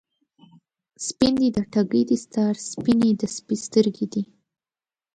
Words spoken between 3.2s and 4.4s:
د سپي سترګی دي